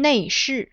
[0.00, 0.72] 内侍。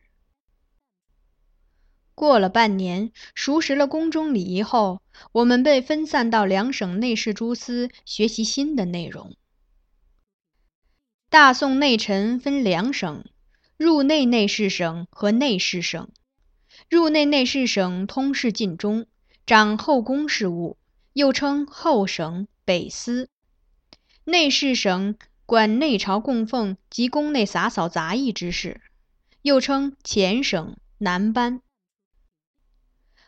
[2.15, 5.01] 过了半年，熟识了宫中礼仪后，
[5.33, 9.35] 我们被分散到两省内侍诸司学习新的内容。
[11.29, 13.25] 大宋内臣分两省：
[13.77, 16.09] 入内内侍省和内侍省。
[16.89, 19.07] 入内内侍省通事尽中，
[19.45, 20.77] 掌后宫事务，
[21.13, 23.27] 又称后省、北司；
[24.23, 28.81] 内侍省管内朝供奉及宫内洒扫杂役之事，
[29.47, 31.61] 又称前省、南班。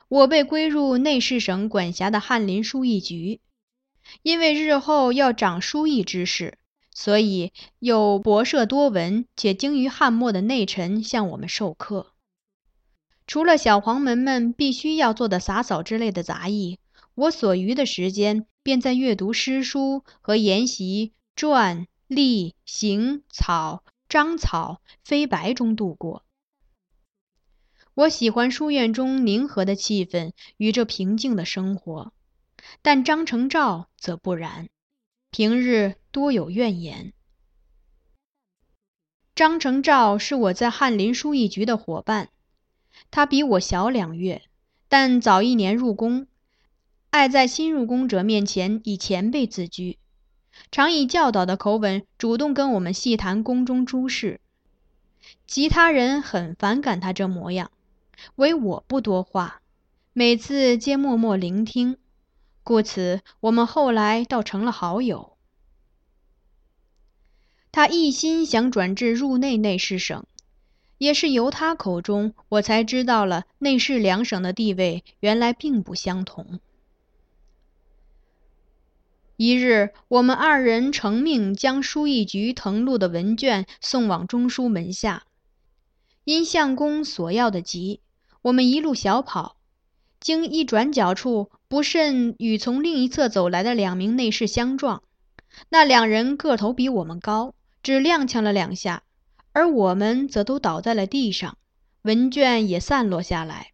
[0.10, 3.40] 我被归入内侍省管辖的翰林书议局，
[4.22, 6.58] 因为日后要掌书议之事，
[6.94, 12.14] 所以有博涉多闻且精于汉墨的内臣向我们授课。
[13.26, 16.80] 除了小黄门们必须要做的洒扫之类的杂役，
[17.16, 26.26] 我所余的时间便在阅读诗书和研习篆、隶、行、草、章草、飞白中度过。
[27.94, 32.12] 我喜欢书院中宁和的气氛与这平静的生活，
[32.82, 34.68] 但张成照则不然，
[35.30, 37.14] 平日多有怨言。
[39.36, 42.30] 张成照是我在翰林书艺局的伙伴，
[43.12, 44.42] 他比我小两月，
[44.88, 46.26] 但早一年入宫，
[47.12, 50.00] 爱在新入宫者面前以前辈自居，
[50.72, 54.40] 常以教导的口吻主动跟我们细谈宫中诸事，
[55.48, 57.72] 其他人很反感他这模样。
[58.36, 59.62] 唯我不多话，
[60.14, 61.98] 每次皆默默聆听，
[62.64, 65.38] 故此我们后来倒成了好友。
[67.72, 70.26] 他一心想转至入内内侍省，
[70.98, 76.60] 也是由他口中，我才知道了内侍两省的地位原来并不相同。
[79.42, 85.24] 一日，我们二人承命将书议局誊录的文卷送往中书门下，
[86.26, 88.02] 因相公所要的急。
[88.42, 89.56] 我们一路小跑，
[90.20, 95.04] 经一转角处，不慎与从另一侧走来的两名内侍相撞。
[95.70, 99.04] 那两人个头比我们高，只踉跄了两下，
[99.54, 101.58] 而我们则都倒在了地上，
[102.02, 103.72] 文卷也散落下来。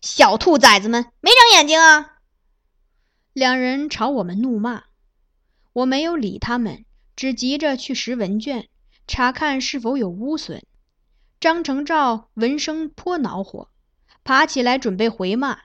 [0.00, 2.14] 小兔崽子们，没长眼睛啊！
[3.38, 4.82] 两人朝我们怒骂。
[5.72, 6.84] 我没有理他们，
[7.14, 8.66] 只急着去拾文卷，
[9.06, 10.64] 查看是否有污损。
[11.38, 13.68] 张成照闻声颇恼火，
[14.24, 15.60] 爬起来准备回骂，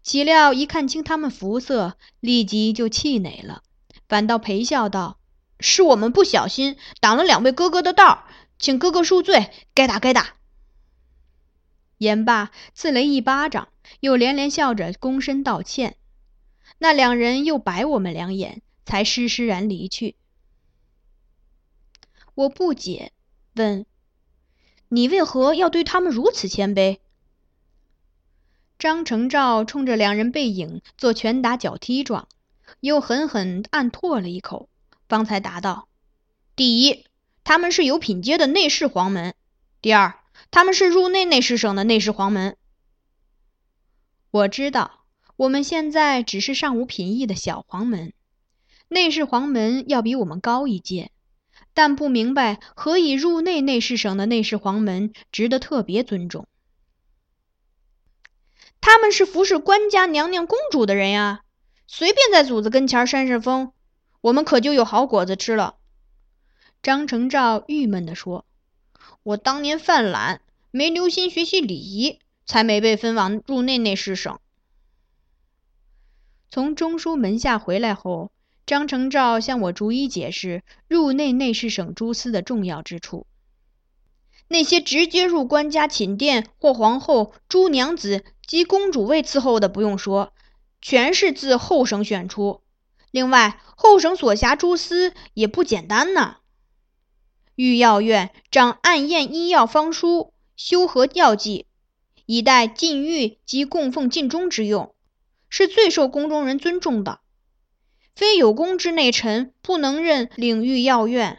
[0.00, 3.64] 岂料一看清他们肤色，立即就气馁了，
[4.08, 5.18] 反倒陪笑道
[5.60, 8.24] ：“是我们不小心挡了两位哥哥的道，
[8.58, 10.36] 请哥哥恕罪，该打该打。”
[11.98, 13.68] 言罢，自雷一巴掌，
[14.00, 15.98] 又连连笑着躬身道歉。
[16.82, 20.16] 那两人又白我们两眼，才施施然离去。
[22.34, 23.12] 我不解，
[23.54, 23.84] 问。
[24.88, 27.00] 你为何要对他们如此谦卑？
[28.78, 32.28] 张承照冲着两人背影做拳打脚踢状，
[32.80, 34.70] 又狠狠暗唾了一口，
[35.06, 35.86] 方才答道
[36.56, 37.04] ：“第一，
[37.44, 39.34] 他们是有品阶的内侍黄门；
[39.82, 40.18] 第二，
[40.50, 42.56] 他们是入内内侍省的内侍黄门。
[44.30, 44.99] 我知道，
[45.40, 48.12] 我们现在只是尚无品役的小黄门，
[48.88, 51.10] 内侍黄门要比我们高一阶。”
[51.72, 56.46] 但不明白何以入内内侍省的内侍黄门值得特别尊重？
[58.82, 61.40] 他们是服侍官家娘娘公主的人呀，
[61.86, 63.72] 随便在主子跟前扇扇风，
[64.20, 65.76] 我们可就有好果子吃了。
[66.82, 68.44] 张承照郁闷地说
[69.22, 74.38] ：“我当年犯懒，没留心学习礼仪，才没被分往入内内侍省。”
[76.50, 78.30] 从中书门下回来后。
[78.66, 83.26] 张承照向我逐一解释入内内侍省诸司的重要之处。
[84.46, 90.32] 那些直接入官家寝殿或皇后、诸娘子及公主位伺候的，不用说，
[90.80, 92.60] 全是自后省选出。
[93.10, 96.36] 另外，后省所辖诸司也不简单呢。
[97.56, 101.66] 御药院掌暗验医药方书，修和药剂，
[102.26, 104.94] 以待禁欲及供奉禁中之用，
[105.50, 107.20] 是最受宫中人尊重的。
[108.16, 111.38] 非有功之内臣不能任领域要院。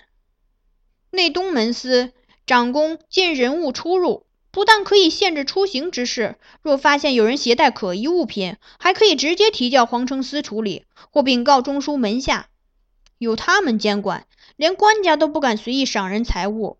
[1.09, 2.13] 内东门司
[2.45, 12.49] 长公见人物出入，不但可以限制出行之事，若发现有人携带可疑物品，还可以直接提交皇城司处理，或禀告中书门下。
[13.17, 14.25] 有他们监管，
[14.55, 16.79] 连官家都不敢随意赏人财物。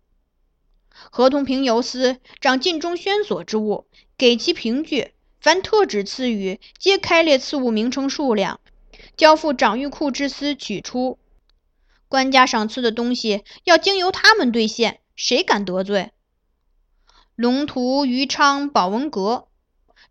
[0.90, 3.86] 合同评邮司掌禁中宣所之物，
[4.18, 5.12] 给其凭据，
[5.42, 8.60] 凡特指赐予，皆开列赐物名称数量。
[9.16, 11.18] 交付掌御库之司取出，
[12.06, 16.12] 官家赏赐的东西要经由他们兑现，谁敢得罪？
[17.34, 19.48] 龙图余昌宝文阁，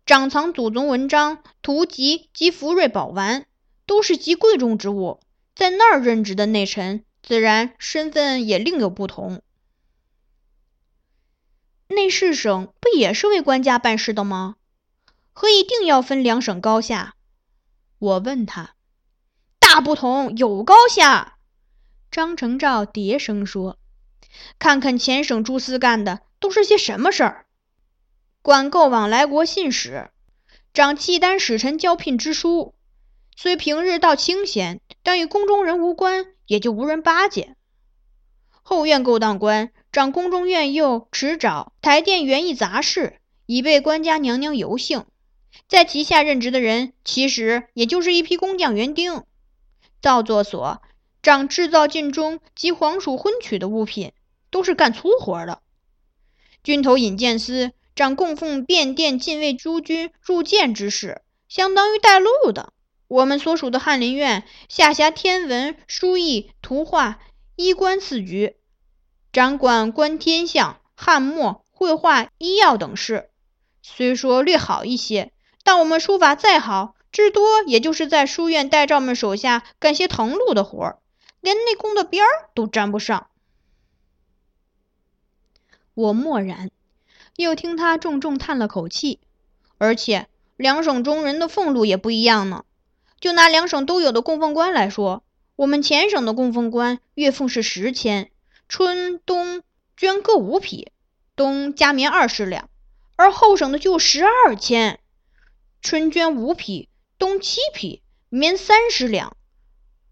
[0.04, 3.46] 掌藏祖宗文章、图籍及福瑞宝丸，
[3.86, 5.20] 都是极贵重之物。
[5.54, 9.40] 在那儿任职的内臣，自然身份也另有不同。
[11.88, 14.56] 内侍省不也是为官家办事的吗？
[15.32, 17.14] 何以定要分两省高下？
[17.98, 18.74] 我问他。
[19.58, 21.38] 大不同，有高下。
[22.10, 23.78] 张承照叠声说
[24.58, 27.46] ：“看看前省诸司干的都是些什么事儿？
[28.42, 30.10] 管够往来国信使，
[30.74, 32.74] 掌契丹使臣交聘之书。
[33.34, 37.56] 虽平日倒清闲，但与宫中人无关，也就无人巴结。
[38.50, 45.06] 后院勾当官，掌宫中院右、持沼、台殿园艺杂事，以备官家娘娘游幸。
[45.68, 49.24] 在旗下任职的人，其实也就是一批工匠园丁。
[50.00, 50.82] 造作所。”
[51.22, 54.10] 掌制造禁中及皇属婚娶的物品，
[54.50, 55.62] 都是干粗活的。
[56.64, 62.72] 军头引荐司掌供奉便殿禁卫诸军入见之事，相当于带路的。
[63.06, 67.20] 我们所属的翰林院下辖天文、书艺、图画、
[67.54, 68.56] 衣冠四局，
[69.32, 73.30] 掌管观天象、汉墨、绘画、医药等事。
[73.80, 75.31] 虽说略好一些，
[75.62, 80.98] 但我们书法再好，至多也就是在书院待诏们手下干些誊录的活儿。
[81.40, 83.26] 连内宫的边儿都沾不上。
[85.94, 86.70] 我默然，
[87.36, 89.18] 又听他重重叹了口气。
[89.78, 92.64] 而且两省中人的俸禄也不一样呢。
[93.18, 95.24] 就拿两省都有的供奉官来说，
[95.56, 98.30] 我们前省的供奉官月俸是十千，
[98.68, 99.62] 春冬
[99.98, 100.92] 绢各五匹，
[101.34, 102.66] 冬加棉二十两；
[103.16, 105.00] 而后省的就十二千，
[105.82, 106.88] 春绢五匹，
[107.18, 109.36] 冬七匹，棉三十两。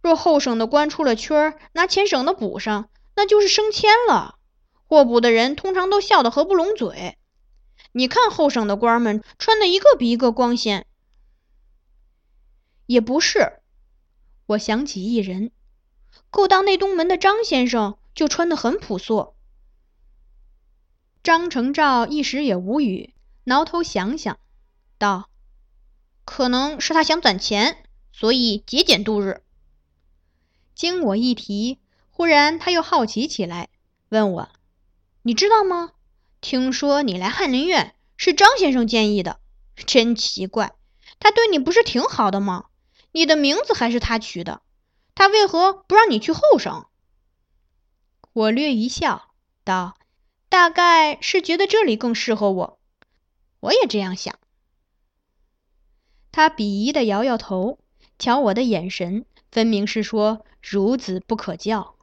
[0.02, 4.36] 若后省的官出了缺儿，拿前省的补上，那就是升迁了。
[4.86, 7.16] 获补的人通常都笑得合不拢嘴。
[7.92, 10.86] 你看后省的官们穿的一个比一个光鲜。
[12.86, 13.60] 也不是，
[14.46, 15.52] 我想起一人，
[16.30, 19.34] 够当内东门的张先生就穿得很朴素。
[21.22, 23.14] 张承照一时也无语，
[23.44, 24.40] 挠头想想，
[24.98, 25.29] 道
[26.32, 27.82] ：“可能是他想攒钱，
[28.12, 29.42] 所以节俭度日。”
[30.76, 33.68] 经我一提，忽然他又好奇起来，
[34.10, 34.48] 问我
[35.22, 35.90] ：“你知道吗？
[36.40, 39.40] 听说你来翰林院是张先生建议的，
[39.74, 40.72] 真奇怪。
[41.18, 42.66] 他对你不是挺好的吗？
[43.10, 44.62] 你的名字还是他取的，
[45.16, 46.86] 他为何不让你去后省？”
[48.32, 49.32] 我略一笑，
[49.64, 49.98] 道
[50.48, 52.78] ：“大概是觉得这里更适合我。
[53.58, 54.38] 我也这样想。”
[56.32, 57.78] 他鄙夷的摇摇头，
[58.18, 60.44] 瞧我的眼神，分明是说。
[60.62, 61.94] 孺子不可教。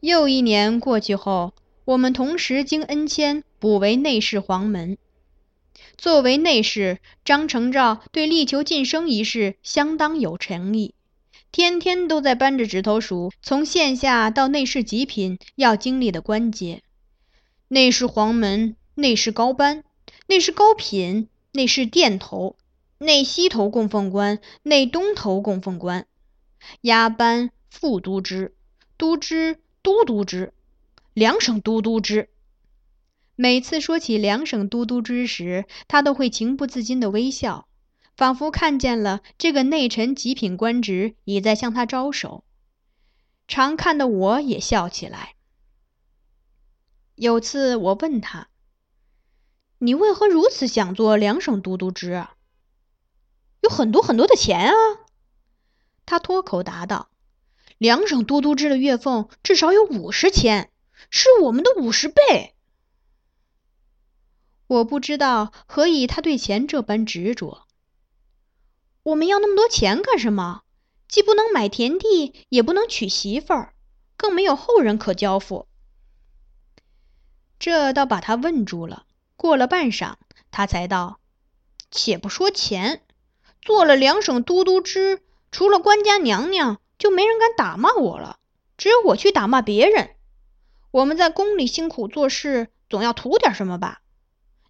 [0.00, 1.52] 又一年过去后，
[1.84, 4.96] 我们同时经恩迁补为内侍黄门。
[5.98, 10.94] 作为内侍，张承照对力求晋升一事相当有诚意，
[11.52, 16.82] 天天都在扳着指头数从县下到内侍极品要经历的关节：
[17.68, 19.84] 内侍黄门、内侍高班、
[20.26, 22.56] 内是高品、内是殿头。
[22.98, 26.06] 内西头供奉官、内东头供奉官、
[26.82, 28.54] 押班、副都知、
[28.96, 30.54] 都知、都督知、
[31.12, 32.30] 两省都督知。
[33.34, 37.66] 每次说起两省都督知时，他都会情不自禁的微笑，
[38.16, 42.44] 仿佛看见了这个内臣极品官职已在向他招手。
[43.48, 45.34] 常看的我也笑起来。
[47.16, 48.48] 有次我问他
[49.84, 52.26] ：“你为何如此想做两省都督之？”
[53.60, 54.74] 有很多很多的钱啊！
[56.06, 57.10] 他脱口答道
[57.76, 60.70] ：“两省都督制的月俸至少有五十千，
[61.10, 62.54] 是我们的五十倍。”
[64.66, 67.66] 我不知道何以他对钱这般执着。
[69.02, 70.62] 我们要那么多钱干什么？
[71.08, 73.74] 既不能买田地，也不能娶媳妇儿，
[74.16, 75.68] 更没有后人可交付。
[77.58, 79.06] 这倒把他问住了。
[79.36, 80.14] 过了半晌，
[80.50, 81.20] 他才道
[81.90, 83.02] ：“且不说钱。”
[83.60, 88.38] 做了两省都督之，除了官家娘娘，就没人敢打骂我了。
[88.76, 90.16] 只有我去打骂别人。
[90.90, 94.02] 我们在宫里辛苦做事，总要图点什么吧？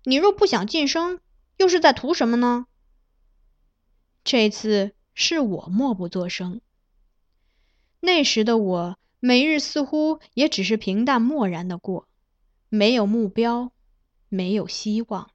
[0.05, 1.19] 你若不想晋升，
[1.57, 2.67] 又是在图什么呢？
[4.23, 6.61] 这次是我默不作声。
[8.01, 12.07] 那时的我，每日似乎也只是平淡漠然的过，
[12.69, 13.73] 没有目标，
[14.35, 15.31] 没有希望。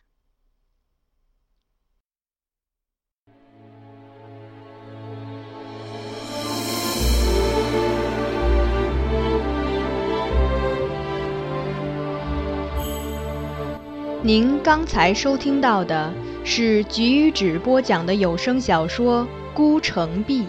[14.22, 16.14] 您刚才收听到的
[16.44, 19.24] 是菊雨止播讲的有声小说
[19.56, 20.42] 《孤城闭》，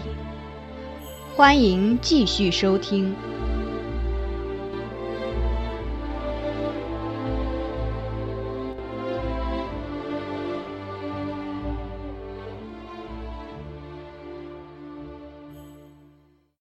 [1.36, 3.14] 欢迎继续收听。